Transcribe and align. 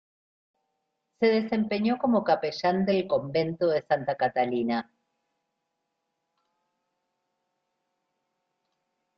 Se 1.19 1.27
desempeñó 1.27 1.99
como 1.99 2.23
capellán 2.23 2.87
del 2.87 3.05
Convento 3.05 3.67
de 3.67 3.85
Santa 3.87 4.15
Catalina. 4.15 4.91